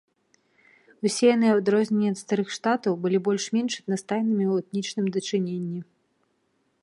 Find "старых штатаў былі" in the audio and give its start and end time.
2.23-3.17